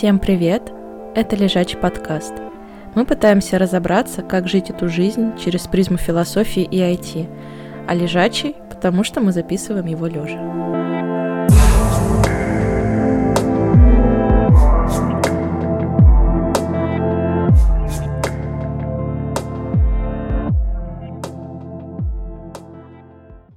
Всем 0.00 0.18
привет! 0.18 0.72
Это 1.14 1.36
Лежачий 1.36 1.76
подкаст. 1.76 2.32
Мы 2.94 3.04
пытаемся 3.04 3.58
разобраться, 3.58 4.22
как 4.22 4.48
жить 4.48 4.70
эту 4.70 4.88
жизнь 4.88 5.36
через 5.36 5.66
призму 5.66 5.98
философии 5.98 6.62
и 6.62 6.78
IT. 6.78 7.28
А 7.86 7.94
лежачий, 7.94 8.56
потому 8.70 9.04
что 9.04 9.20
мы 9.20 9.30
записываем 9.32 9.84
его 9.84 10.06
лежа. 10.06 10.38